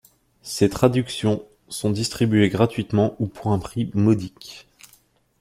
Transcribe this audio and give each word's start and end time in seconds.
Ces 0.41 0.67
traductions 0.67 1.43
sont 1.69 1.91
distribuées 1.91 2.49
gratuitement 2.49 3.15
ou 3.19 3.27
pour 3.27 3.51
un 3.53 3.59
prix 3.59 3.91
modique. 3.93 4.65